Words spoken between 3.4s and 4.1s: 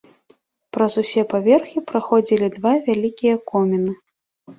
коміны.